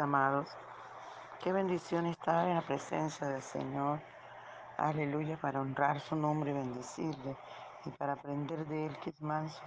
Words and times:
amados. 0.00 0.48
Qué 1.42 1.52
bendición 1.52 2.06
estar 2.06 2.48
en 2.48 2.54
la 2.54 2.62
presencia 2.62 3.26
del 3.28 3.42
Señor. 3.42 4.00
Aleluya, 4.76 5.36
para 5.36 5.60
honrar 5.60 6.00
su 6.00 6.16
nombre 6.16 6.50
y 6.50 6.54
bendecirle 6.54 7.36
y 7.84 7.90
para 7.90 8.14
aprender 8.14 8.66
de 8.66 8.86
Él 8.86 8.98
que 8.98 9.10
es 9.10 9.22
manso 9.22 9.62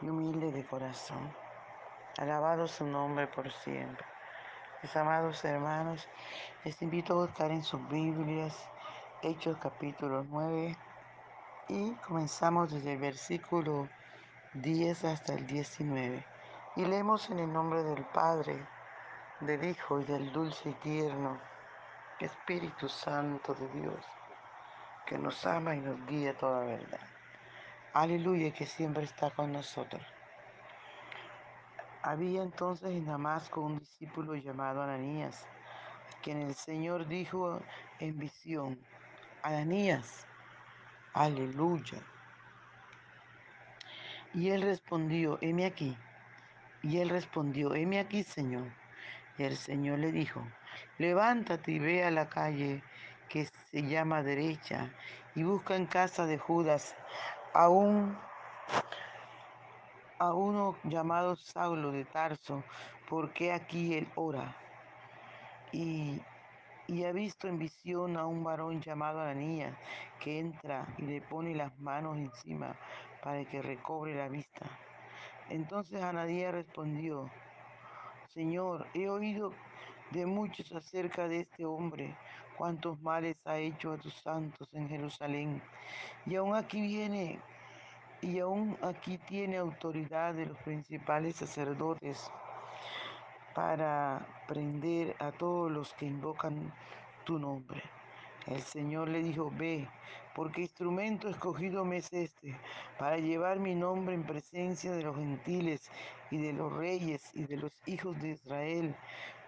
y 0.00 0.08
humilde 0.08 0.52
de 0.52 0.66
corazón. 0.66 1.34
Alabado 2.18 2.66
su 2.66 2.86
nombre 2.86 3.26
por 3.26 3.50
siempre. 3.50 4.04
Mis 4.82 4.94
amados 4.96 5.44
hermanos, 5.44 6.08
les 6.64 6.80
invito 6.82 7.14
a 7.14 7.26
buscar 7.26 7.50
en 7.50 7.62
sus 7.62 7.86
Biblias 7.88 8.56
Hechos 9.22 9.56
capítulo 9.58 10.24
9 10.28 10.76
y 11.68 11.92
comenzamos 12.06 12.72
desde 12.72 12.94
el 12.94 12.98
versículo 12.98 13.88
10 14.54 15.04
hasta 15.04 15.34
el 15.34 15.46
19. 15.46 16.26
Y 16.76 16.84
leemos 16.84 17.30
en 17.30 17.38
el 17.38 17.52
nombre 17.52 17.82
del 17.84 18.04
Padre, 18.06 18.66
del 19.46 19.64
Hijo 19.64 20.00
y 20.00 20.04
del 20.04 20.32
dulce 20.32 20.70
y 20.70 20.74
tierno 20.74 21.38
Espíritu 22.20 22.88
Santo 22.88 23.54
de 23.54 23.68
Dios, 23.80 24.04
que 25.06 25.18
nos 25.18 25.44
ama 25.44 25.74
y 25.74 25.80
nos 25.80 26.04
guía 26.06 26.36
toda 26.36 26.64
verdad. 26.64 27.00
Aleluya, 27.92 28.52
que 28.52 28.66
siempre 28.66 29.02
está 29.02 29.30
con 29.30 29.52
nosotros. 29.52 30.02
Había 32.02 32.42
entonces 32.42 32.90
en 32.90 33.06
Damasco 33.06 33.60
un 33.60 33.78
discípulo 33.78 34.34
llamado 34.36 34.82
Ananías, 34.82 35.44
a 35.44 36.20
quien 36.22 36.38
el 36.38 36.54
Señor 36.54 37.08
dijo 37.08 37.60
en 37.98 38.18
visión, 38.18 38.78
Ananías, 39.42 40.26
aleluya. 41.14 41.98
Y 44.34 44.50
él 44.50 44.62
respondió, 44.62 45.38
heme 45.40 45.66
aquí. 45.66 45.96
Y 46.82 46.98
él 46.98 47.10
respondió, 47.10 47.74
heme 47.74 47.98
aquí, 48.00 48.22
Señor. 48.22 48.81
El 49.38 49.56
Señor 49.56 49.98
le 49.98 50.12
dijo, 50.12 50.46
levántate 50.98 51.72
y 51.72 51.78
ve 51.78 52.04
a 52.04 52.10
la 52.10 52.28
calle 52.28 52.82
que 53.28 53.46
se 53.70 53.82
llama 53.82 54.22
derecha 54.22 54.94
y 55.34 55.42
busca 55.42 55.76
en 55.76 55.86
casa 55.86 56.26
de 56.26 56.38
Judas 56.38 56.94
a, 57.54 57.68
un, 57.68 58.18
a 60.18 60.32
uno 60.34 60.76
llamado 60.84 61.36
Saulo 61.36 61.92
de 61.92 62.04
Tarso, 62.04 62.64
porque 63.08 63.52
aquí 63.52 63.94
él 63.94 64.08
ora. 64.14 64.56
Y, 65.72 66.20
y 66.86 67.04
ha 67.04 67.12
visto 67.12 67.48
en 67.48 67.58
visión 67.58 68.16
a 68.16 68.26
un 68.26 68.44
varón 68.44 68.80
llamado 68.80 69.20
Ananías 69.20 69.76
que 70.20 70.38
entra 70.40 70.86
y 70.98 71.02
le 71.02 71.22
pone 71.22 71.54
las 71.54 71.78
manos 71.80 72.18
encima 72.18 72.76
para 73.22 73.44
que 73.46 73.62
recobre 73.62 74.14
la 74.14 74.28
vista. 74.28 74.66
Entonces 75.48 76.02
Ananías 76.02 76.52
respondió, 76.52 77.30
Señor, 78.32 78.86
he 78.94 79.10
oído 79.10 79.52
de 80.10 80.24
muchos 80.24 80.72
acerca 80.72 81.28
de 81.28 81.40
este 81.40 81.66
hombre, 81.66 82.16
cuántos 82.56 82.98
males 83.02 83.36
ha 83.44 83.58
hecho 83.58 83.92
a 83.92 83.98
tus 83.98 84.14
santos 84.14 84.68
en 84.72 84.88
Jerusalén. 84.88 85.62
Y 86.24 86.36
aún 86.36 86.56
aquí 86.56 86.80
viene, 86.80 87.38
y 88.22 88.38
aún 88.38 88.78
aquí 88.80 89.18
tiene 89.18 89.58
autoridad 89.58 90.32
de 90.32 90.46
los 90.46 90.56
principales 90.60 91.36
sacerdotes 91.36 92.30
para 93.54 94.26
prender 94.48 95.14
a 95.18 95.30
todos 95.32 95.70
los 95.70 95.92
que 95.92 96.06
invocan 96.06 96.72
tu 97.24 97.38
nombre. 97.38 97.82
El 98.46 98.60
Señor 98.62 99.08
le 99.08 99.22
dijo, 99.22 99.52
ve, 99.56 99.88
porque 100.34 100.62
instrumento 100.62 101.28
escogido 101.28 101.84
me 101.84 101.98
es 101.98 102.12
este, 102.12 102.58
para 102.98 103.18
llevar 103.18 103.60
mi 103.60 103.74
nombre 103.74 104.14
en 104.14 104.24
presencia 104.24 104.92
de 104.92 105.04
los 105.04 105.16
gentiles 105.16 105.88
y 106.30 106.38
de 106.38 106.52
los 106.52 106.72
reyes 106.72 107.30
y 107.34 107.44
de 107.44 107.56
los 107.56 107.72
hijos 107.86 108.20
de 108.20 108.30
Israel, 108.30 108.96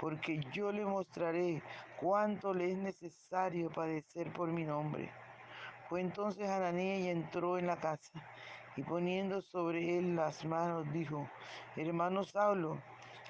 porque 0.01 0.41
yo 0.53 0.71
le 0.71 0.85
mostraré 0.85 1.61
cuánto 2.01 2.55
le 2.55 2.71
es 2.71 2.79
necesario 2.79 3.69
padecer 3.71 4.33
por 4.33 4.49
mi 4.51 4.65
nombre. 4.65 5.11
Fue 5.89 6.01
entonces 6.01 6.49
Ananías 6.49 7.01
y 7.01 7.09
entró 7.09 7.59
en 7.59 7.67
la 7.67 7.77
casa, 7.77 8.13
y 8.77 8.83
poniendo 8.83 9.43
sobre 9.43 9.99
él 9.99 10.15
las 10.15 10.45
manos, 10.45 10.91
dijo, 10.93 11.29
hermano 11.77 12.23
Saulo, 12.23 12.81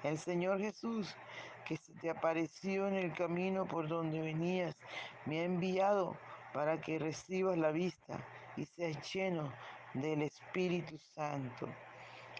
el 0.02 0.18
Señor 0.18 0.58
Jesús, 0.58 1.16
que 1.64 1.76
se 1.76 1.92
te 1.94 2.10
apareció 2.10 2.88
en 2.88 2.94
el 2.94 3.12
camino 3.12 3.66
por 3.66 3.88
donde 3.88 4.20
venías, 4.20 4.76
me 5.26 5.40
ha 5.40 5.44
enviado 5.44 6.16
para 6.52 6.80
que 6.80 6.98
recibas 6.98 7.58
la 7.58 7.72
vista 7.72 8.24
y 8.56 8.64
seas 8.64 9.12
lleno 9.12 9.52
del 9.94 10.22
Espíritu 10.22 10.98
Santo. 10.98 11.68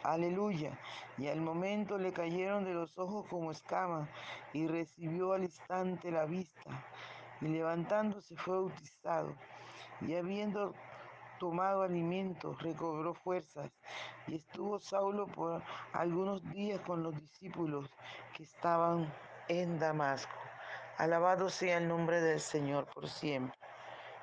Aleluya. 0.03 0.79
Y 1.17 1.29
al 1.29 1.41
momento 1.41 1.97
le 1.97 2.13
cayeron 2.13 2.65
de 2.65 2.75
los 2.75 2.99
ojos 2.99 3.27
como 3.29 3.51
escamas 3.51 4.09
y 4.53 4.67
recibió 4.67 5.33
al 5.33 5.45
instante 5.45 6.11
la 6.11 6.27
vista. 6.27 6.85
Y 7.41 7.47
levantándose 7.47 8.37
fue 8.37 8.57
bautizado. 8.57 9.35
Y 10.03 10.15
habiendo 10.15 10.75
tomado 11.45 11.83
alimento, 11.83 12.57
recobró 12.59 13.13
fuerzas. 13.13 13.71
Y 14.27 14.37
estuvo 14.37 14.79
Saulo 14.79 15.27
por 15.27 15.63
algunos 15.93 16.43
días 16.53 16.81
con 16.87 17.03
los 17.03 17.15
discípulos 17.15 17.91
que 18.35 18.45
estaban 18.45 19.13
en 19.49 19.79
Damasco. 19.79 20.33
Alabado 20.97 21.51
sea 21.51 21.77
el 21.77 21.87
nombre 21.87 22.23
del 22.23 22.41
Señor 22.41 22.87
por 22.95 23.11
siempre. 23.11 23.59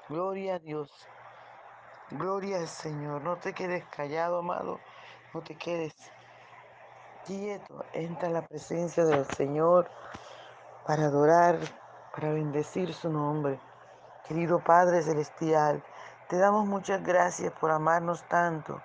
Gloria 0.09 0.55
a 0.55 0.59
Dios. 0.59 0.89
Gloria 2.09 2.57
al 2.57 2.67
Señor. 2.67 3.21
No 3.21 3.37
te 3.37 3.53
quedes 3.53 3.85
callado, 3.85 4.39
amado. 4.39 4.79
No 5.31 5.41
te 5.41 5.53
quedes 5.53 5.93
quieto. 7.27 7.85
Entra 7.93 8.29
en 8.29 8.33
la 8.33 8.47
presencia 8.47 9.05
del 9.05 9.25
Señor 9.25 9.91
para 10.87 11.03
adorar, 11.03 11.59
para 12.15 12.33
bendecir 12.33 12.91
su 12.95 13.11
nombre. 13.11 13.59
Querido 14.27 14.57
Padre 14.63 15.03
Celestial, 15.03 15.83
te 16.31 16.37
damos 16.37 16.65
muchas 16.65 17.03
gracias 17.03 17.51
por 17.51 17.71
amarnos 17.71 18.23
tanto. 18.29 18.81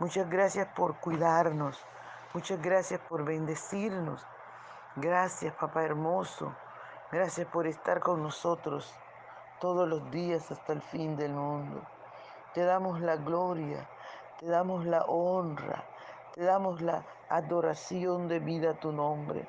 Muchas 0.00 0.28
gracias 0.28 0.68
por 0.76 0.96
cuidarnos. 0.96 1.82
Muchas 2.34 2.60
gracias 2.60 3.00
por 3.08 3.24
bendecirnos. 3.24 4.22
Gracias, 4.96 5.54
papá 5.54 5.82
hermoso. 5.82 6.54
Gracias 7.10 7.48
por 7.48 7.66
estar 7.66 8.00
con 8.00 8.22
nosotros 8.22 8.94
todos 9.60 9.88
los 9.88 10.10
días 10.10 10.50
hasta 10.50 10.74
el 10.74 10.82
fin 10.82 11.16
del 11.16 11.32
mundo. 11.32 11.80
Te 12.52 12.62
damos 12.66 13.00
la 13.00 13.16
gloria, 13.16 13.88
te 14.38 14.44
damos 14.44 14.84
la 14.84 15.06
honra, 15.06 15.86
te 16.34 16.44
damos 16.44 16.82
la 16.82 17.02
adoración 17.30 18.28
de 18.28 18.40
vida 18.40 18.72
a 18.72 18.74
tu 18.74 18.92
nombre. 18.92 19.48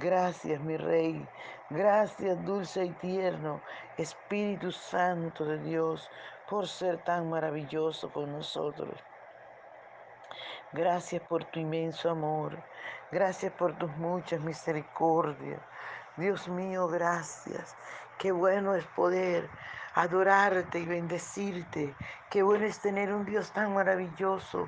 Gracias, 0.00 0.58
mi 0.62 0.78
Rey. 0.78 1.28
Gracias, 1.68 2.42
dulce 2.46 2.86
y 2.86 2.92
tierno 2.94 3.60
Espíritu 3.98 4.72
Santo 4.72 5.44
de 5.44 5.58
Dios, 5.58 6.08
por 6.48 6.66
ser 6.66 7.04
tan 7.04 7.28
maravilloso 7.28 8.10
con 8.10 8.32
nosotros. 8.32 8.98
Gracias 10.72 11.22
por 11.24 11.44
tu 11.44 11.60
inmenso 11.60 12.08
amor. 12.08 12.56
Gracias 13.12 13.52
por 13.52 13.76
tus 13.76 13.94
muchas 13.98 14.40
misericordias. 14.40 15.60
Dios 16.16 16.48
mío, 16.48 16.88
gracias. 16.88 17.76
Qué 18.18 18.32
bueno 18.32 18.74
es 18.74 18.86
poder 18.86 19.50
adorarte 19.94 20.78
y 20.78 20.86
bendecirte. 20.86 21.94
Qué 22.30 22.42
bueno 22.42 22.64
es 22.64 22.80
tener 22.80 23.12
un 23.12 23.26
Dios 23.26 23.52
tan 23.52 23.74
maravilloso 23.74 24.66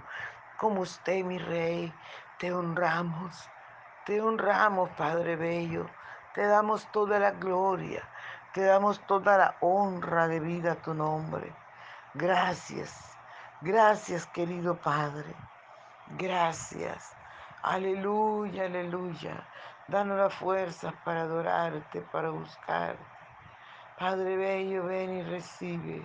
como 0.59 0.82
usted, 0.82 1.25
mi 1.25 1.38
Rey. 1.38 1.91
Te 2.38 2.53
honramos. 2.53 3.48
Te 4.05 4.21
honramos, 4.21 4.91
Padre 4.91 5.37
Bello. 5.37 5.87
Te 6.34 6.45
damos 6.45 6.91
toda 6.91 7.21
la 7.21 7.31
gloria. 7.31 8.03
Te 8.53 8.63
damos 8.63 9.01
toda 9.07 9.39
la 9.39 9.57
honra 9.60 10.27
de 10.27 10.41
vida 10.41 10.72
a 10.72 10.83
tu 10.83 10.93
nombre. 10.93 11.54
Gracias. 12.15 13.16
Gracias, 13.60 14.27
querido 14.27 14.77
Padre. 14.81 15.37
Gracias. 16.19 17.15
Aleluya, 17.63 18.65
aleluya. 18.65 19.47
Danos 19.87 20.19
la 20.19 20.31
fuerza 20.31 20.93
para 21.05 21.22
adorarte, 21.22 22.03
para 22.03 22.31
buscarte. 22.31 23.05
Padre 23.98 24.37
Bello, 24.37 24.84
ven 24.84 25.19
y 25.19 25.22
recibe 25.22 26.05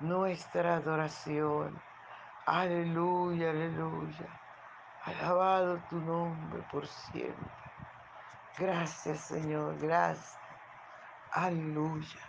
nuestra 0.00 0.74
adoración. 0.74 1.80
Aleluya, 2.44 3.48
aleluya. 3.48 4.26
Alabado 5.04 5.80
tu 5.88 5.96
nombre 6.00 6.62
por 6.70 6.86
siempre. 6.86 7.50
Gracias, 8.58 9.20
Señor, 9.20 9.78
gracias. 9.78 10.38
Aleluya. 11.32 12.20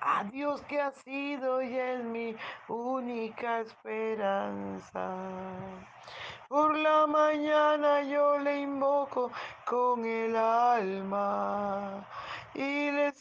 a 0.00 0.24
Dios 0.30 0.60
que 0.68 0.80
ha 0.80 0.90
sido 0.90 1.62
y 1.62 1.74
es 1.74 2.04
mi 2.04 2.36
única 2.68 3.60
esperanza. 3.60 5.10
Por 6.48 6.76
la 6.76 7.06
mañana 7.06 8.02
yo 8.02 8.38
le 8.38 8.60
invoco 8.60 9.32
con 9.64 10.04
el 10.04 10.36
alma 10.36 12.06
y 12.54 12.90
le 12.90 13.08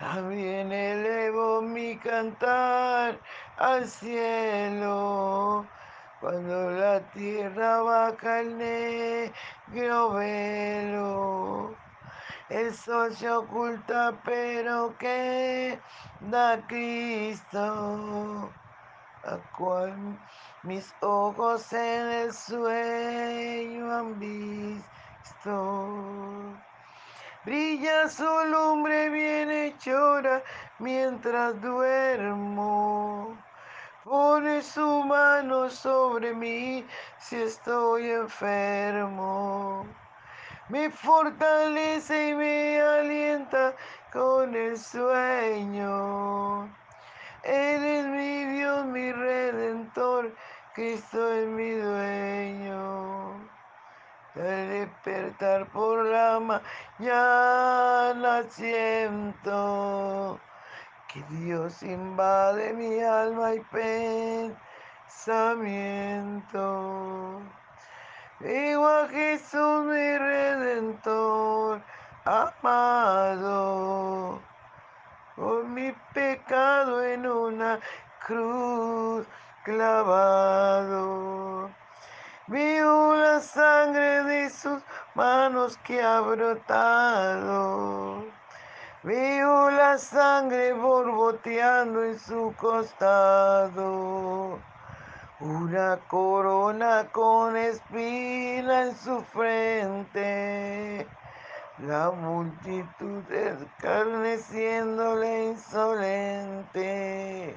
También 0.00 0.72
elevo 0.72 1.60
mi 1.60 1.94
cantar 1.98 3.20
al 3.58 3.86
cielo 3.86 5.66
cuando 6.22 6.70
la 6.70 7.00
tierra 7.12 7.82
baja 7.82 8.40
el 8.40 8.56
negro 8.56 10.14
velo. 10.14 11.76
El 12.48 12.74
sol 12.74 13.14
se 13.14 13.30
oculta, 13.30 14.18
pero 14.24 14.96
que 14.96 15.78
da 16.30 16.66
Cristo, 16.66 18.50
a 19.24 19.36
cual 19.58 20.18
mis 20.62 20.90
ojos 21.02 21.70
en 21.74 22.08
el 22.08 22.32
sueño 22.32 23.92
han 23.92 24.18
visto. 24.18 25.50
Brilla 27.42 28.06
su 28.10 28.28
lumbre 28.50 29.08
bienhechora 29.08 30.42
mientras 30.78 31.58
duermo. 31.62 33.34
Pone 34.04 34.60
su 34.60 35.02
mano 35.04 35.70
sobre 35.70 36.34
mí 36.34 36.86
si 37.18 37.36
estoy 37.36 38.10
enfermo. 38.10 39.86
Me 40.68 40.90
fortalece 40.90 42.28
y 42.28 42.34
me 42.34 42.78
alienta 42.78 43.74
con 44.12 44.54
el 44.54 44.78
sueño. 44.78 46.64
Él 47.42 47.84
es 47.84 48.06
mi 48.06 48.44
Dios, 48.44 48.84
mi 48.84 49.12
redentor, 49.12 50.36
Cristo 50.74 51.32
es 51.32 51.48
mi 51.48 51.70
dueño. 51.70 53.49
Al 54.40 54.70
despertar 54.70 55.66
por 55.66 56.06
la 56.06 56.40
mañana 56.98 58.42
siento 58.48 60.40
que 61.12 61.22
Dios 61.28 61.82
invade 61.82 62.72
mi 62.72 63.00
alma 63.00 63.54
y 63.54 63.60
pensamiento. 65.10 67.42
Digo 68.38 68.88
a 68.88 69.08
Jesús 69.08 69.84
mi 69.84 70.16
redentor 70.16 71.82
amado, 72.24 73.20
por 75.36 75.64
mi 75.64 75.92
pecado 76.14 77.04
en 77.04 77.26
una 77.26 77.78
cruz 78.26 79.26
clavado. 79.64 81.10
Vio 82.50 83.14
la 83.14 83.38
sangre 83.38 84.24
de 84.24 84.50
sus 84.50 84.82
manos 85.14 85.78
que 85.84 86.02
ha 86.02 86.20
brotado. 86.20 88.24
Vio 89.04 89.70
la 89.70 89.96
sangre 89.96 90.72
borboteando 90.72 92.02
en 92.02 92.18
su 92.18 92.52
costado. 92.56 94.58
Una 95.38 95.96
corona 96.08 97.06
con 97.12 97.56
espina 97.56 98.82
en 98.82 98.96
su 98.96 99.20
frente. 99.20 101.06
La 101.78 102.10
multitud 102.10 103.22
escarneciéndole 103.30 105.50
insolente. 105.50 107.56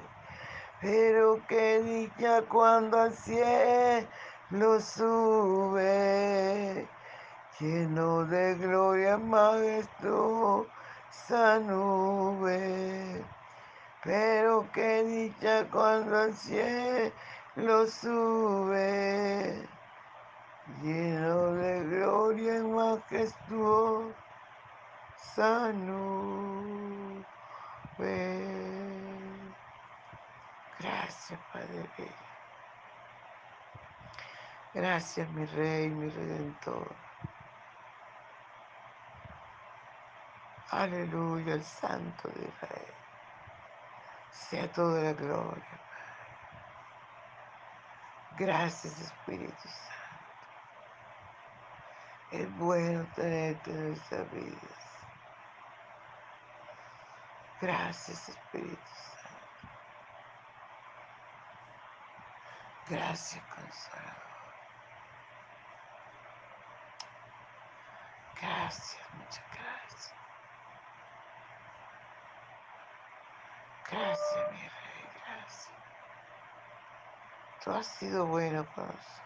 Pero 0.80 1.40
qué 1.48 1.82
dicha 1.82 2.42
cuando 2.42 3.00
al 3.00 3.12
cielo 3.12 4.06
sube, 4.80 5.80
lleno 7.58 8.24
de 8.26 8.54
gloria 8.56 9.16
majestuosa 9.16 10.68
nube. 11.60 13.24
Pero 14.02 14.66
qué 14.72 15.02
dicha 15.04 15.66
cuando 15.70 16.18
al 16.18 16.34
cielo 16.34 17.86
sube, 17.86 19.66
lleno 20.82 21.54
de 21.54 21.84
gloria 21.84 22.58
y 22.58 22.62
majestuosa 22.62 24.12
nube. 25.72 27.24
Gracias, 30.80 31.40
Padre. 31.52 32.33
Gracias, 34.74 35.30
mi 35.30 35.46
Rey, 35.46 35.90
mi 35.90 36.10
Redentor. 36.10 36.98
Aleluya, 40.70 41.54
el 41.54 41.64
Santo 41.64 42.30
de 42.30 42.48
Israel. 42.48 42.96
Sea 44.30 44.72
toda 44.72 45.02
la 45.02 45.14
gloria. 45.14 45.82
Gracias, 48.30 49.00
Espíritu 49.00 49.68
Santo. 49.68 50.00
Es 52.30 52.52
bueno 52.52 53.10
tenerte 53.12 53.72
en 53.72 53.88
nuestras 53.88 54.30
vidas. 54.30 55.08
Gracias, 57.60 58.28
Espíritu 58.30 58.90
Santo. 58.92 59.48
Gracias, 62.86 63.44
Consolador. 63.46 64.33
Gracias, 68.44 69.14
muchas 69.14 69.46
gracias. 69.50 70.14
Gracias, 73.84 74.50
mi 74.52 74.68
rey, 74.68 75.12
gracias. 75.24 75.80
Tú 77.60 77.70
has 77.72 77.86
sido 77.88 78.26
bueno 78.26 78.68
con 78.68 78.88
nosotros. 78.88 79.22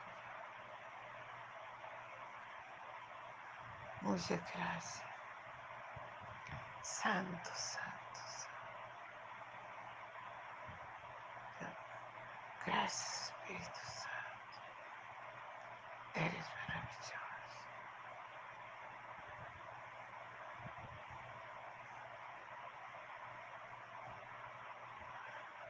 Muchas 4.00 4.44
gracias. 4.54 5.08
Santo, 6.82 7.50
santo, 7.54 8.20
santo. 11.44 11.78
Gracias. 12.66 13.34
Espíritu 13.40 13.80
Santo. 13.84 14.58
Eres 16.14 16.46
maravilloso. 16.54 17.17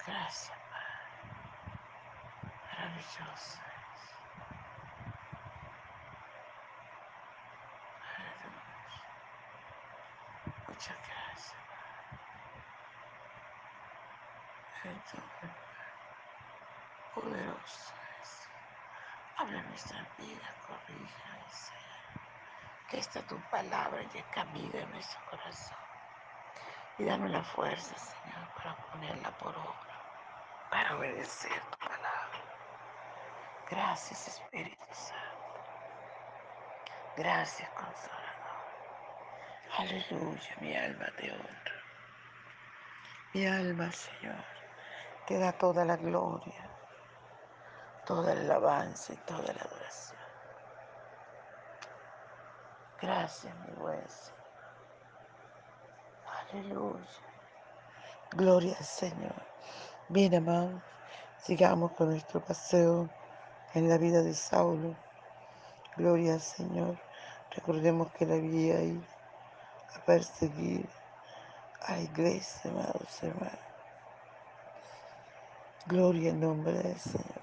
Gracias, 0.08 0.58
Padre. 0.70 1.10
Maravilloso 2.72 3.60
eres. 3.60 4.16
Aleluya. 8.16 9.04
Muchas 10.68 10.96
gracias, 11.08 11.54
Padre. 11.68 12.22
Poderoso 17.14 17.94
es. 18.22 18.48
Habla 19.36 19.62
nuestra 19.64 20.06
vida, 20.16 20.54
corrija, 20.66 21.50
Señor. 21.50 22.22
Que 22.88 22.98
esta 22.98 23.22
tu 23.26 23.38
palabra 23.50 24.02
llegue 24.04 24.24
camino 24.30 24.78
en 24.78 24.90
nuestro 24.90 25.20
corazón. 25.30 25.76
Y 26.98 27.04
dame 27.04 27.28
la 27.28 27.42
fuerza, 27.44 27.96
Señor, 27.98 28.48
para 28.56 28.74
ponerla 28.76 29.30
por 29.38 29.56
obra, 29.56 29.87
para 30.70 30.96
obedecer 30.96 31.52
tu 31.70 31.78
palabra. 31.78 32.44
Gracias 33.70 34.28
Espíritu 34.28 34.88
Santo. 34.92 35.60
Gracias 37.16 37.70
Consolador. 37.70 38.28
Aleluya, 39.78 40.56
mi 40.60 40.76
alma 40.76 41.06
te 41.16 41.32
honra. 41.32 41.84
Mi 43.34 43.46
alma, 43.46 43.92
Señor, 43.92 44.44
te 45.26 45.38
da 45.38 45.52
toda 45.52 45.84
la 45.84 45.96
gloria, 45.96 46.70
toda 48.06 48.32
el 48.32 48.40
alabanza 48.50 49.12
y 49.12 49.18
toda 49.18 49.52
la 49.52 49.62
adoración. 49.62 50.20
Gracias, 53.00 53.54
mi 53.60 53.74
buen 53.74 54.08
Señor. 54.08 54.38
Aleluya. 56.24 57.22
Gloria 58.30 58.76
al 58.78 58.84
Señor. 58.84 59.47
Bien, 60.10 60.34
amados, 60.34 60.80
sigamos 61.42 61.92
con 61.92 62.08
nuestro 62.08 62.42
paseo 62.42 63.10
en 63.74 63.90
la 63.90 63.98
vida 63.98 64.22
de 64.22 64.32
Saulo. 64.32 64.96
Gloria 65.98 66.32
al 66.32 66.40
Señor. 66.40 66.96
Recordemos 67.54 68.10
que 68.12 68.24
la 68.24 68.36
había 68.36 68.82
ido 68.82 69.02
a 69.94 70.00
perseguir 70.06 70.88
a 71.82 71.92
la 71.96 72.00
iglesia, 72.00 72.70
amados 72.70 73.22
hermanos. 73.22 73.58
Gloria 75.84 76.32
al 76.32 76.40
nombre 76.40 76.72
del 76.72 76.98
Señor. 76.98 77.42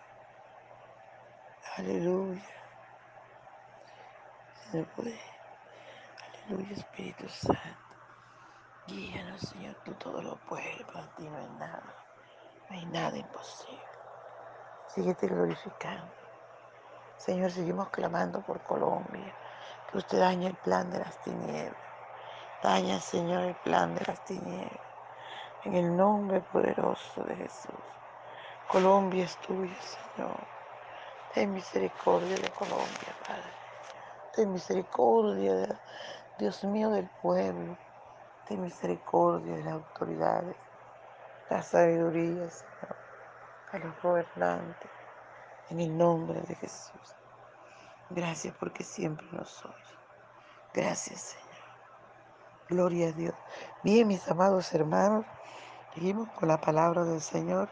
Aleluya. 1.77 2.41
Señor, 4.72 4.88
pues, 4.95 5.19
aleluya, 6.48 6.74
Espíritu 6.74 7.29
Santo. 7.29 7.95
Guíanos, 8.88 9.41
Señor, 9.41 9.75
tú 9.86 9.93
todo 9.93 10.19
lo 10.24 10.38
puedes, 10.48 10.81
para 10.91 11.15
ti 11.15 11.29
no 11.29 11.38
hay 11.38 11.50
nada, 11.60 12.04
no 12.69 12.75
hay 12.75 12.86
nada 12.88 13.17
imposible. 13.17 13.79
Síguete 14.88 15.27
glorificando. 15.27 16.13
Señor, 17.17 17.51
seguimos 17.51 17.89
clamando 17.89 18.41
por 18.41 18.62
Colombia, 18.62 19.34
que 19.89 19.98
usted 19.98 20.19
dañe 20.19 20.48
el 20.48 20.55
plan 20.55 20.89
de 20.89 21.00
las 21.00 21.17
tinieblas. 21.19 21.77
Daña, 22.62 23.00
Señor, 23.00 23.43
el 23.43 23.55
plan 23.55 23.95
de 23.95 24.05
las 24.05 24.19
tinieblas. 24.22 24.79
En 25.63 25.75
el 25.75 25.95
nombre 25.95 26.41
poderoso 26.41 27.24
de 27.24 27.36
Jesús. 27.36 27.84
Colombia 28.67 29.25
es 29.25 29.38
tuya, 29.38 29.75
Señor. 29.81 30.48
Ten 31.34 31.53
misericordia 31.53 32.38
de 32.38 32.50
Colombia, 32.51 33.15
Padre. 33.27 33.53
Ten 34.34 34.51
misericordia, 34.51 35.53
de, 35.53 35.75
Dios 36.38 36.63
mío, 36.63 36.89
del 36.89 37.10
pueblo. 37.10 37.77
Ten 38.48 38.62
misericordia 38.62 39.55
de 39.55 39.63
las 39.63 39.74
autoridades. 39.74 40.64
La 41.49 41.61
sabiduría, 41.61 42.49
Señor. 42.49 42.95
A 43.71 43.77
los 43.77 44.01
gobernantes. 44.01 44.89
En 45.69 45.79
el 45.79 45.95
nombre 45.95 46.41
de 46.41 46.55
Jesús. 46.55 47.15
Gracias 48.09 48.55
porque 48.59 48.83
siempre 48.83 49.27
nos 49.31 49.63
oye. 49.65 49.75
Gracias, 50.73 51.21
Señor. 51.21 51.45
Gloria 52.67 53.09
a 53.09 53.11
Dios. 53.11 53.35
Bien, 53.83 54.07
mis 54.07 54.27
amados 54.27 54.73
hermanos, 54.73 55.25
seguimos 55.93 56.29
con 56.29 56.47
la 56.47 56.59
palabra 56.59 57.03
del 57.03 57.21
Señor. 57.21 57.69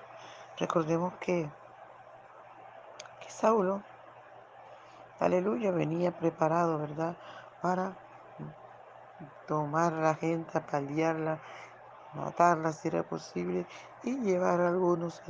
Recordemos 0.59 1.13
que, 1.19 1.49
que 3.21 3.29
Saulo, 3.29 3.81
aleluya, 5.19 5.71
venía 5.71 6.11
preparado, 6.11 6.77
¿verdad? 6.77 7.17
Para 7.61 7.97
tomar 9.47 9.93
la 9.93 10.13
gente, 10.15 10.57
apalearla, 10.57 11.39
matarla 12.15 12.73
si 12.73 12.87
era 12.87 13.03
posible 13.03 13.65
y 14.03 14.17
llevar 14.17 14.61
a 14.61 14.69
algunos 14.69 15.21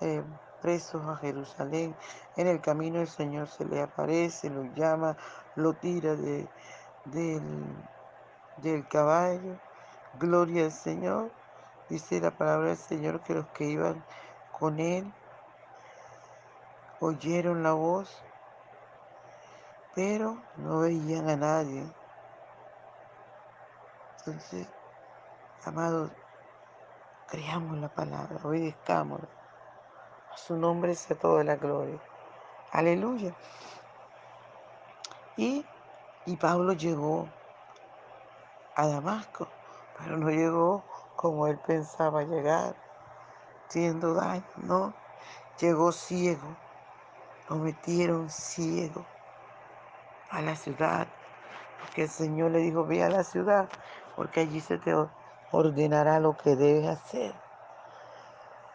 eh, 0.00 0.22
presos 0.60 1.06
a 1.06 1.16
Jerusalén. 1.16 1.94
En 2.36 2.46
el 2.46 2.60
camino 2.60 3.00
el 3.00 3.08
Señor 3.08 3.48
se 3.48 3.64
le 3.64 3.82
aparece, 3.82 4.50
lo 4.50 4.64
llama, 4.74 5.16
lo 5.54 5.74
tira 5.74 6.16
de, 6.16 6.48
del, 7.06 7.42
del 8.58 8.86
caballo. 8.88 9.58
Gloria 10.18 10.64
al 10.64 10.72
Señor. 10.72 11.30
Dice 11.88 12.20
la 12.20 12.30
palabra 12.30 12.68
del 12.68 12.76
Señor 12.76 13.20
que 13.20 13.34
los 13.34 13.46
que 13.48 13.64
iban 13.64 14.02
con 14.58 14.80
él 14.80 15.12
oyeron 17.00 17.62
la 17.62 17.74
voz, 17.74 18.10
pero 19.94 20.38
no 20.56 20.80
veían 20.80 21.28
a 21.28 21.36
nadie. 21.36 21.84
Entonces, 24.18 24.66
amados, 25.66 26.10
creamos 27.28 27.78
la 27.78 27.88
palabra, 27.88 28.38
obedezcamos. 28.42 29.20
A 30.32 30.36
su 30.36 30.56
nombre 30.56 30.94
sea 30.94 31.18
toda 31.18 31.42
la 31.44 31.56
gloria. 31.56 31.98
Aleluya. 32.72 33.34
Y, 35.36 35.64
y 36.24 36.36
Pablo 36.36 36.72
llegó 36.72 37.28
a 38.74 38.86
Damasco, 38.86 39.48
pero 39.98 40.16
no 40.16 40.30
llegó 40.30 40.84
como 41.16 41.46
él 41.46 41.58
pensaba 41.58 42.22
llegar, 42.22 42.76
siendo 43.68 44.14
daño, 44.14 44.44
no. 44.58 44.94
Llegó 45.58 45.90
ciego, 45.90 46.54
lo 47.48 47.56
metieron 47.56 48.28
ciego 48.28 49.06
a 50.30 50.42
la 50.42 50.54
ciudad, 50.54 51.08
porque 51.80 52.02
el 52.02 52.10
Señor 52.10 52.50
le 52.50 52.58
dijo, 52.58 52.84
ve 52.84 53.02
a 53.02 53.08
la 53.08 53.24
ciudad, 53.24 53.68
porque 54.16 54.40
allí 54.40 54.60
se 54.60 54.76
te 54.78 54.92
ordenará 55.52 56.20
lo 56.20 56.36
que 56.36 56.56
debes 56.56 56.88
hacer. 56.88 57.34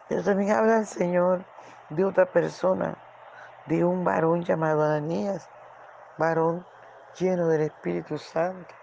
Pero 0.08 0.22
también 0.22 0.52
habla 0.52 0.78
el 0.78 0.86
Señor 0.86 1.44
de 1.90 2.04
otra 2.04 2.26
persona, 2.26 2.96
de 3.66 3.84
un 3.84 4.04
varón 4.04 4.42
llamado 4.42 4.82
Ananías, 4.82 5.48
varón 6.18 6.66
lleno 7.18 7.48
del 7.48 7.62
Espíritu 7.62 8.18
Santo, 8.18 8.74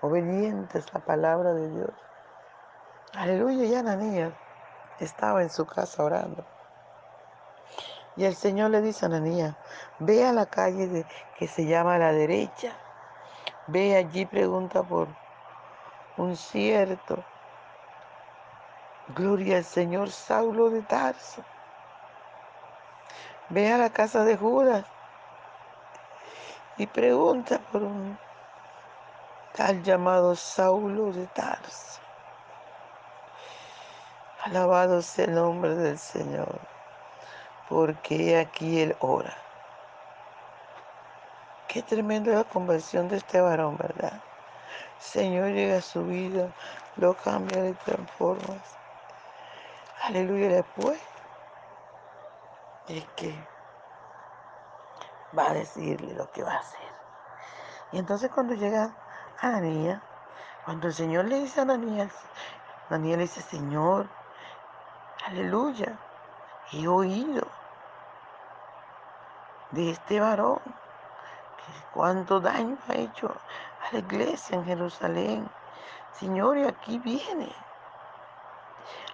obediente 0.00 0.78
a 0.78 0.82
la 0.98 1.04
palabra 1.04 1.52
de 1.52 1.68
Dios. 1.70 1.90
Aleluya, 3.14 3.64
y 3.64 3.74
Ananías 3.74 4.32
estaba 5.00 5.42
en 5.42 5.50
su 5.50 5.66
casa 5.66 6.04
orando. 6.04 6.44
Y 8.16 8.24
el 8.24 8.34
Señor 8.34 8.70
le 8.70 8.80
dice 8.80 9.04
a 9.04 9.08
Ananías, 9.08 9.54
ve 9.98 10.26
a 10.26 10.32
la 10.32 10.46
calle 10.46 11.06
que 11.38 11.46
se 11.46 11.66
llama 11.66 11.98
la 11.98 12.12
derecha, 12.12 12.72
ve 13.66 13.96
allí, 13.96 14.24
pregunta 14.24 14.82
por 14.82 15.08
un 16.16 16.36
cierto, 16.36 17.22
gloria 19.14 19.58
al 19.58 19.64
Señor 19.64 20.10
Saulo 20.10 20.70
de 20.70 20.82
Tarso. 20.82 21.44
Ve 23.50 23.70
a 23.70 23.78
la 23.78 23.90
casa 23.90 24.24
de 24.24 24.36
Judas 24.36 24.84
y 26.78 26.86
pregunta 26.86 27.58
por 27.70 27.82
un 27.82 28.18
tal 29.54 29.82
llamado 29.82 30.34
Saulo 30.34 31.12
de 31.12 31.26
Tarso. 31.26 32.00
Alabado 34.44 35.02
sea 35.02 35.26
el 35.26 35.34
nombre 35.34 35.74
del 35.74 35.98
Señor, 35.98 36.60
porque 37.68 38.38
aquí 38.38 38.80
Él 38.80 38.96
ora. 39.00 39.36
Qué 41.68 41.82
tremenda 41.82 42.32
la 42.32 42.44
conversión 42.44 43.08
de 43.08 43.16
este 43.16 43.40
varón, 43.40 43.76
¿verdad? 43.76 44.22
Señor 44.98 45.50
llega 45.50 45.78
a 45.78 45.82
su 45.82 46.04
vida, 46.04 46.52
lo 46.96 47.14
cambia, 47.14 47.62
le 47.62 47.74
transforma. 47.74 48.56
Aleluya, 50.02 50.48
después 50.48 51.00
es 52.88 53.04
que 53.16 53.34
va 55.36 55.50
a 55.50 55.54
decirle 55.54 56.14
lo 56.14 56.30
que 56.30 56.42
va 56.42 56.54
a 56.54 56.58
hacer. 56.58 56.80
Y 57.92 57.98
entonces 57.98 58.30
cuando 58.30 58.54
llega 58.54 58.94
Ananías, 59.40 60.02
cuando 60.64 60.88
el 60.88 60.94
Señor 60.94 61.26
le 61.26 61.40
dice 61.40 61.60
a 61.60 61.62
Ananías, 61.64 62.12
Ananías 62.88 63.18
le 63.18 63.22
dice, 63.24 63.42
Señor, 63.42 64.08
aleluya, 65.26 65.98
he 66.72 66.86
oído 66.88 67.46
de 69.70 69.90
este 69.90 70.20
varón, 70.20 70.60
que 70.64 71.72
cuánto 71.92 72.40
daño 72.40 72.78
ha 72.88 72.94
hecho 72.94 73.34
a 73.86 73.92
la 73.92 73.98
iglesia 73.98 74.56
en 74.56 74.64
Jerusalén. 74.64 75.48
Señor, 76.12 76.58
y 76.58 76.64
aquí 76.64 76.98
viene, 76.98 77.52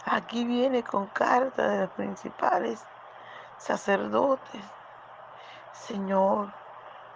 aquí 0.04 0.44
viene 0.44 0.82
con 0.82 1.06
carta 1.08 1.68
de 1.68 1.80
los 1.80 1.90
principales 1.90 2.84
sacerdotes, 3.58 4.62
Señor, 5.72 6.52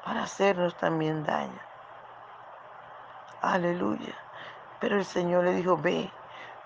para 0.05 0.25
hacernos 0.25 0.77
también 0.77 1.25
daño. 1.25 1.61
Aleluya. 3.43 4.15
Pero 4.81 4.97
el 4.97 5.05
Señor 5.05 5.45
le 5.45 5.55
dijo, 5.55 5.77
ve, 5.77 6.11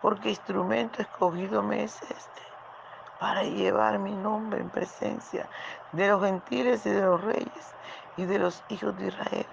porque 0.00 0.30
instrumento 0.30 1.02
escogido 1.02 1.62
me 1.62 1.84
es 1.84 2.02
este, 2.02 2.42
para 3.18 3.42
llevar 3.42 3.98
mi 3.98 4.14
nombre 4.14 4.60
en 4.60 4.70
presencia 4.70 5.48
de 5.92 6.08
los 6.08 6.22
gentiles 6.24 6.84
y 6.86 6.90
de 6.90 7.02
los 7.02 7.20
reyes 7.22 7.74
y 8.16 8.24
de 8.24 8.38
los 8.38 8.62
hijos 8.68 8.96
de 8.96 9.08
Israel, 9.08 9.46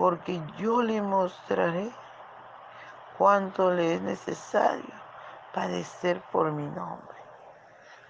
porque 0.00 0.40
yo 0.56 0.80
le 0.80 1.02
mostraré 1.02 1.92
cuánto 3.18 3.70
le 3.70 3.96
es 3.96 4.00
necesario 4.00 4.94
padecer 5.52 6.22
por 6.32 6.50
mi 6.52 6.66
nombre. 6.68 7.18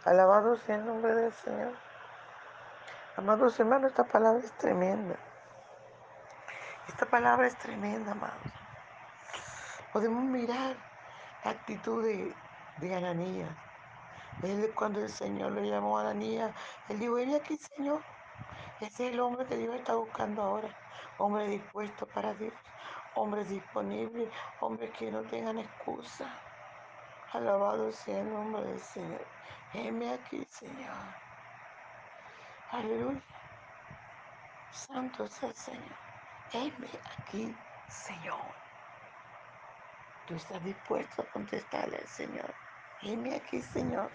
Alabado 0.04 0.54
sea 0.54 0.76
el 0.76 0.86
nombre 0.86 1.12
del 1.16 1.32
Señor. 1.32 1.72
Amados 3.16 3.58
hermanos, 3.58 3.90
esta 3.90 4.04
palabra 4.04 4.38
es 4.38 4.52
tremenda. 4.52 5.16
Esta 6.86 7.06
palabra 7.06 7.48
es 7.48 7.58
tremenda, 7.58 8.12
amados. 8.12 8.52
Podemos 9.92 10.22
mirar 10.22 10.76
la 11.44 11.50
actitud 11.50 12.04
de, 12.04 12.32
de 12.76 12.94
Ananías. 12.94 13.50
Él, 14.44 14.72
cuando 14.76 15.00
el 15.00 15.08
Señor 15.08 15.50
le 15.50 15.68
llamó 15.68 15.98
a 15.98 16.02
Ananías, 16.02 16.54
él 16.88 17.00
dijo, 17.00 17.14
ven 17.14 17.34
aquí, 17.34 17.56
Señor. 17.56 18.00
Ese 18.80 19.08
es 19.08 19.12
el 19.12 19.20
hombre 19.20 19.46
que 19.46 19.56
Dios 19.56 19.74
está 19.74 19.94
buscando 19.94 20.42
ahora. 20.42 20.68
Hombre 21.18 21.48
dispuesto 21.48 22.06
para 22.06 22.34
Dios. 22.34 22.54
Hombre 23.14 23.44
disponible. 23.44 24.30
Hombre 24.60 24.90
que 24.90 25.10
no 25.10 25.22
tengan 25.22 25.58
excusa. 25.58 26.26
Alabado 27.32 27.92
sea 27.92 28.20
el 28.20 28.32
nombre 28.32 28.62
del 28.62 28.80
Señor. 28.80 29.26
Heme 29.72 30.14
aquí, 30.14 30.44
Señor. 30.48 30.96
Aleluya. 32.70 33.22
Santo 34.70 35.24
es 35.24 35.42
el 35.42 35.54
Señor. 35.54 35.96
Heme 36.52 36.88
aquí, 37.18 37.54
Señor. 37.88 38.54
Tú 40.26 40.34
estás 40.34 40.62
dispuesto 40.64 41.22
a 41.22 41.26
contestarle 41.26 41.98
al 41.98 42.08
Señor. 42.08 42.54
Heme 43.02 43.34
aquí, 43.36 43.60
Señor. 43.60 44.10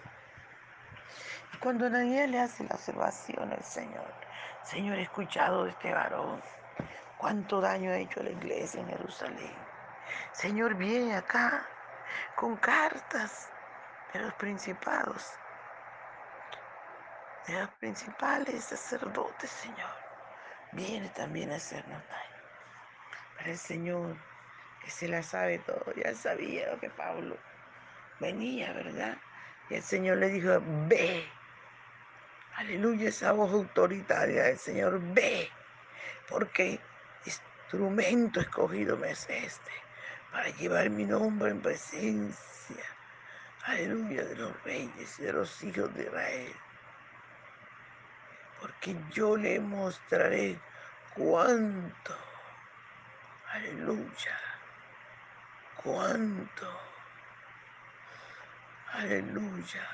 Y 1.54 1.56
cuando 1.58 1.88
nadie 1.88 2.26
le 2.26 2.40
hace 2.40 2.64
la 2.64 2.74
observación 2.74 3.52
al 3.52 3.62
Señor, 3.62 4.12
Señor, 4.62 4.98
he 4.98 5.02
escuchado 5.02 5.64
de 5.64 5.70
este 5.70 5.92
varón 5.92 6.42
cuánto 7.18 7.60
daño 7.60 7.90
ha 7.90 7.98
hecho 7.98 8.20
a 8.20 8.24
la 8.24 8.30
iglesia 8.30 8.80
en 8.80 8.88
Jerusalén. 8.88 9.54
Señor, 10.32 10.74
viene 10.74 11.14
acá 11.14 11.66
con 12.34 12.56
cartas 12.56 13.48
de 14.12 14.20
los 14.20 14.34
principados, 14.34 15.24
de 17.46 17.60
los 17.60 17.70
principales 17.70 18.64
sacerdotes, 18.64 19.50
Señor. 19.50 19.94
Viene 20.72 21.08
también 21.10 21.52
a 21.52 21.56
hacernos 21.56 22.02
daño. 22.08 22.42
Pero 23.38 23.50
el 23.50 23.58
Señor, 23.58 24.16
que 24.82 24.90
se 24.90 25.08
la 25.08 25.22
sabe 25.22 25.58
todo, 25.60 25.94
ya 25.94 26.14
sabía 26.14 26.78
que 26.80 26.90
Pablo 26.90 27.38
venía, 28.20 28.72
¿verdad? 28.72 29.16
Y 29.68 29.74
el 29.74 29.82
Señor 29.82 30.18
le 30.18 30.28
dijo, 30.28 30.62
ve. 30.88 31.26
Aleluya, 32.54 33.08
esa 33.08 33.32
voz 33.32 33.52
autoritaria 33.52 34.44
del 34.44 34.58
Señor, 34.58 35.00
ve. 35.12 35.50
Porque 36.28 36.80
instrumento 37.24 38.40
escogido 38.40 38.96
me 38.96 39.10
es 39.10 39.28
este, 39.28 39.72
para 40.32 40.48
llevar 40.50 40.88
mi 40.90 41.04
nombre 41.04 41.50
en 41.50 41.60
presencia. 41.60 42.84
Aleluya, 43.64 44.24
de 44.24 44.36
los 44.36 44.62
reyes 44.62 45.18
y 45.18 45.22
de 45.22 45.32
los 45.32 45.62
hijos 45.64 45.92
de 45.94 46.04
Israel. 46.04 46.54
Porque 48.60 48.96
yo 49.10 49.36
le 49.36 49.58
mostraré 49.60 50.58
cuánto. 51.14 52.16
Aleluya. 53.52 54.40
Cuánto 55.82 56.95
Aleluya. 58.96 59.86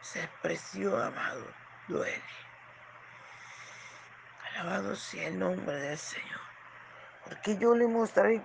Se 0.00 0.20
expresó, 0.20 1.02
amado, 1.02 1.44
duele. 1.88 2.22
Alabado 4.54 4.94
sea 4.94 5.26
el 5.26 5.38
nombre 5.40 5.76
del 5.80 5.98
Señor. 5.98 6.40
Porque 7.24 7.58
yo 7.58 7.74
le 7.74 7.88
mostraré 7.88 8.40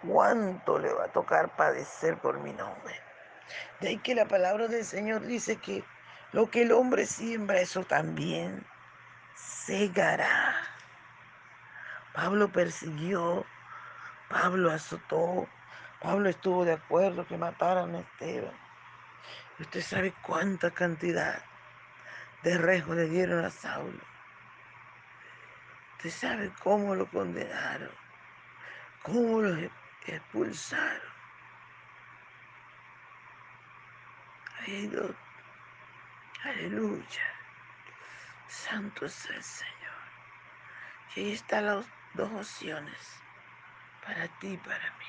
cuánto 0.00 0.78
le 0.78 0.90
va 0.90 1.04
a 1.04 1.12
tocar 1.12 1.54
padecer 1.54 2.16
por 2.16 2.38
mi 2.38 2.54
nombre. 2.54 2.98
De 3.80 3.88
ahí 3.88 3.98
que 3.98 4.14
la 4.14 4.26
palabra 4.26 4.68
del 4.68 4.86
Señor 4.86 5.20
dice 5.26 5.58
que 5.58 5.84
lo 6.32 6.50
que 6.50 6.62
el 6.62 6.72
hombre 6.72 7.04
siembra, 7.04 7.60
eso 7.60 7.84
también 7.84 8.66
segará. 9.36 10.56
Pablo 12.14 12.50
persiguió, 12.50 13.44
Pablo 14.30 14.72
azotó, 14.72 15.46
Pablo 16.00 16.30
estuvo 16.30 16.64
de 16.64 16.72
acuerdo 16.72 17.26
que 17.26 17.36
mataran 17.36 17.94
a 17.94 18.00
Esteban. 18.00 18.63
Usted 19.60 19.82
sabe 19.82 20.12
cuánta 20.22 20.72
cantidad 20.72 21.40
de 22.42 22.58
rejo 22.58 22.94
le 22.94 23.08
dieron 23.08 23.44
a 23.44 23.50
Saulo. 23.50 24.02
Usted 25.96 26.10
sabe 26.10 26.52
cómo 26.60 26.96
lo 26.96 27.08
condenaron, 27.08 27.92
cómo 29.02 29.42
lo 29.42 29.70
expulsaron. 30.06 31.14
Aleluya. 36.42 37.22
Santo 38.48 39.06
es 39.06 39.30
el 39.30 39.42
Señor. 39.42 39.74
Y 41.14 41.20
ahí 41.20 41.32
están 41.32 41.66
las 41.66 41.86
dos 42.14 42.32
opciones 42.32 43.20
para 44.04 44.26
ti 44.40 44.48
y 44.48 44.56
para 44.56 44.90
mí. 44.98 45.06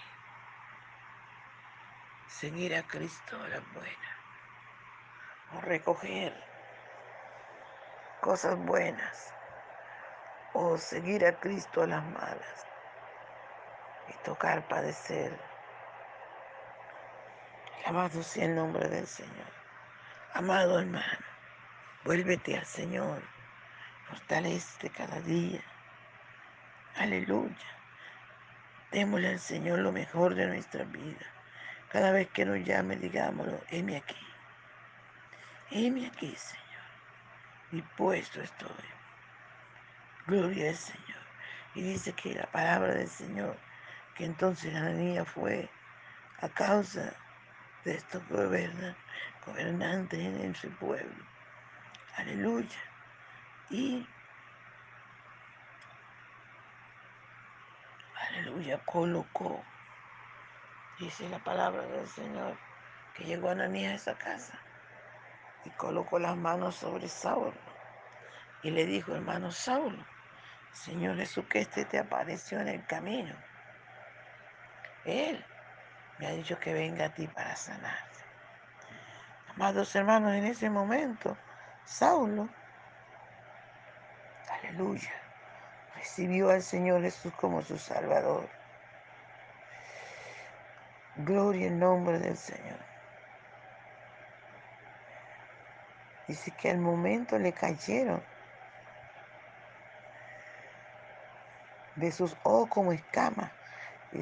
Seguir 2.27 2.75
a 2.75 2.83
Cristo 2.83 3.37
la 3.47 3.59
buena 3.73 4.14
o 5.53 5.61
recoger 5.61 6.33
cosas 8.21 8.57
buenas 8.57 9.33
o 10.53 10.77
seguir 10.77 11.25
a 11.25 11.39
Cristo 11.39 11.83
a 11.83 11.87
las 11.87 12.03
malas 12.05 12.65
y 14.07 14.13
tocar 14.23 14.67
padecer. 14.67 15.37
Amado 17.85 18.23
sea 18.23 18.45
el 18.45 18.55
nombre 18.55 18.87
del 18.87 19.05
Señor. 19.05 19.51
Amado 20.33 20.79
hermano, 20.79 21.25
vuélvete 22.03 22.57
al 22.57 22.65
Señor, 22.65 23.21
fortalece 24.09 24.89
cada 24.89 25.19
día. 25.21 25.61
Aleluya. 26.95 27.55
Démosle 28.91 29.29
al 29.29 29.39
Señor 29.39 29.79
lo 29.79 29.91
mejor 29.91 30.35
de 30.35 30.47
nuestra 30.47 30.85
vida. 30.85 31.25
Cada 31.89 32.11
vez 32.11 32.29
que 32.29 32.45
nos 32.45 32.59
llame, 32.65 32.95
digámoslo, 32.95 33.59
heme 33.69 33.97
aquí. 33.97 34.17
Heme 35.71 36.05
aquí, 36.05 36.35
Señor. 36.35 36.65
Dispuesto 37.71 38.41
estoy. 38.41 38.69
Gloria 40.27 40.69
al 40.69 40.75
Señor. 40.75 41.25
Y 41.73 41.81
dice 41.81 42.13
que 42.13 42.35
la 42.35 42.45
palabra 42.51 42.93
del 42.93 43.09
Señor, 43.09 43.57
que 44.15 44.25
entonces 44.25 44.73
Ananías 44.75 45.27
fue 45.27 45.69
a 46.39 46.49
causa 46.49 47.15
de 47.83 47.95
estos 47.95 48.21
gobernantes 48.29 50.19
en 50.19 50.55
su 50.55 50.69
pueblo. 50.77 51.25
Aleluya. 52.15 52.79
Y, 53.71 54.07
aleluya, 58.29 58.77
colocó, 58.85 59.65
dice 60.99 61.27
la 61.29 61.39
palabra 61.39 61.81
del 61.87 62.07
Señor, 62.07 62.55
que 63.15 63.25
llegó 63.25 63.49
Ananías 63.49 63.91
a 63.91 63.95
esa 63.95 64.17
casa 64.17 64.59
y 65.65 65.69
colocó 65.71 66.19
las 66.19 66.37
manos 66.37 66.75
sobre 66.75 67.09
Saulo. 67.09 67.53
Y 68.61 68.71
le 68.71 68.85
dijo, 68.85 69.13
hermano 69.13 69.51
Saulo, 69.51 70.05
Señor 70.71 71.17
Jesús, 71.17 71.45
que 71.49 71.59
este 71.59 71.85
te 71.85 71.99
apareció 71.99 72.59
en 72.59 72.67
el 72.67 72.85
camino. 72.85 73.35
Él 75.05 75.43
me 76.19 76.27
ha 76.27 76.31
dicho 76.31 76.59
que 76.59 76.73
venga 76.73 77.05
a 77.05 77.13
ti 77.13 77.27
para 77.27 77.55
sanarte. 77.55 78.19
Amados 79.49 79.95
hermanos, 79.95 80.33
en 80.33 80.45
ese 80.45 80.69
momento, 80.69 81.37
Saulo, 81.85 82.49
aleluya, 84.49 85.13
recibió 85.95 86.49
al 86.49 86.61
Señor 86.61 87.01
Jesús 87.01 87.33
como 87.35 87.61
su 87.61 87.77
Salvador. 87.77 88.49
Gloria 91.17 91.67
en 91.67 91.79
nombre 91.79 92.19
del 92.19 92.35
Señor. 92.35 92.94
Dice 96.27 96.51
que 96.51 96.71
al 96.71 96.79
momento 96.79 97.37
le 97.37 97.53
cayeron 97.53 98.21
de 101.95 102.11
sus 102.11 102.35
ojos 102.43 102.69
como 102.69 102.91
escamas 102.91 103.51
y, 104.11 104.21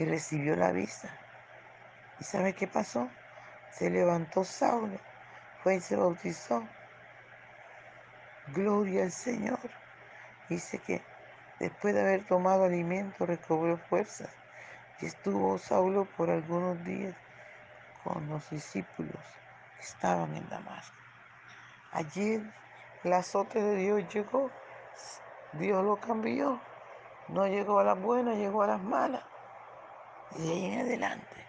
y 0.00 0.04
recibió 0.04 0.56
la 0.56 0.72
vista. 0.72 1.10
¿Y 2.18 2.24
sabe 2.24 2.54
qué 2.54 2.66
pasó? 2.66 3.10
Se 3.72 3.90
levantó 3.90 4.44
Saulo, 4.44 5.00
fue 5.62 5.76
y 5.76 5.80
se 5.80 5.96
bautizó. 5.96 6.68
Gloria 8.48 9.04
al 9.04 9.12
Señor. 9.12 9.70
Dice 10.48 10.78
que 10.80 11.02
después 11.58 11.94
de 11.94 12.00
haber 12.00 12.24
tomado 12.26 12.64
alimento 12.64 13.24
recobró 13.26 13.78
fuerzas 13.78 14.30
y 15.00 15.06
estuvo 15.06 15.56
Saulo 15.58 16.04
por 16.16 16.30
algunos 16.30 16.82
días 16.84 17.14
con 18.04 18.28
los 18.28 18.50
discípulos 18.50 19.24
que 19.76 19.82
estaban 19.84 20.34
en 20.34 20.48
Damasco. 20.48 20.99
Ayer 21.92 22.40
el 23.04 23.12
azote 23.12 23.60
de 23.60 23.76
Dios 23.76 24.14
llegó, 24.14 24.50
Dios 25.52 25.84
lo 25.84 25.98
cambió, 26.00 26.60
no 27.28 27.46
llegó 27.46 27.80
a 27.80 27.84
las 27.84 28.00
buenas, 28.00 28.36
llegó 28.36 28.62
a 28.62 28.68
las 28.68 28.82
malas. 28.82 29.24
Y 30.30 30.42
de 30.42 30.50
ahí 30.50 30.64
en 30.66 30.80
adelante 30.80 31.46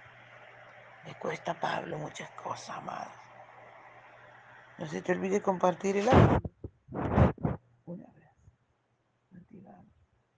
le 1.06 1.14
cuesta 1.16 1.52
a 1.52 1.60
Pablo 1.60 1.98
muchas 2.00 2.30
cosas, 2.32 2.78
amados. 2.78 3.14
No 4.80 4.88
se 4.88 5.02
te 5.02 5.12
olvide 5.12 5.42
compartir 5.42 5.98
el 5.98 6.10
audio. 6.10 6.51